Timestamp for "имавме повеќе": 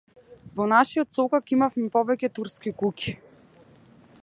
1.57-2.31